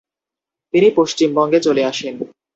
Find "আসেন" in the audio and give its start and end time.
1.85-2.15